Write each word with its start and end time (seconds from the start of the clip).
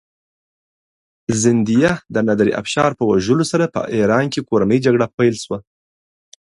زندیه 1.43 1.91
د 2.13 2.15
نادرافشار 2.27 2.91
په 2.99 3.03
وژلو 3.11 3.45
سره 3.51 3.65
په 3.73 3.81
ایران 3.95 4.25
کې 4.33 4.45
کورنۍ 4.49 4.79
جګړه 4.85 5.05
پیل 5.17 5.35
شوه. 5.43 5.57